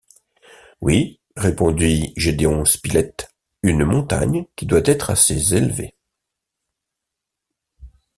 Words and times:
Oui, 0.81 1.19
répondit 1.37 2.11
Gédéon 2.17 2.65
Spilett, 2.65 3.31
une 3.61 3.85
montagne 3.85 4.47
qui 4.55 4.65
doit 4.65 4.81
être 4.85 5.11
assez 5.11 5.53
élevée... 5.53 5.93